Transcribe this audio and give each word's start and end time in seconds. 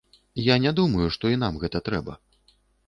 Я 0.43 0.55
не 0.63 0.71
думаю, 0.79 1.05
што 1.19 1.33
і 1.35 1.39
нам 1.45 1.63
гэта 1.67 1.87
трэба. 1.91 2.21